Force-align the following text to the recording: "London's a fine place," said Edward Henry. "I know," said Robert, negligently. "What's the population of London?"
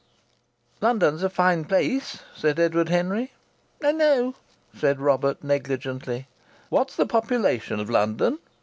"London's 0.81 1.21
a 1.21 1.29
fine 1.29 1.63
place," 1.63 2.23
said 2.35 2.59
Edward 2.59 2.89
Henry. 2.89 3.33
"I 3.83 3.91
know," 3.91 4.33
said 4.75 4.99
Robert, 4.99 5.43
negligently. 5.43 6.27
"What's 6.69 6.95
the 6.95 7.05
population 7.05 7.79
of 7.79 7.87
London?" 7.87 8.39